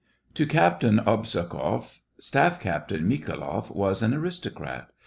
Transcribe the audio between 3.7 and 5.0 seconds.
was an aristocrat.